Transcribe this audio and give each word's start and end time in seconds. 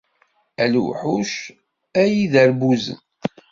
A 0.63 0.65
lewḥuc, 0.73 1.33
a 2.01 2.03
iderbuzen. 2.21 2.99